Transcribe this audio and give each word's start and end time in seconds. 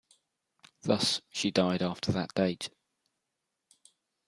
Thus, 0.81 1.21
she 1.29 1.51
died 1.51 1.83
after 1.83 2.11
that 2.11 2.33
date. 2.33 2.71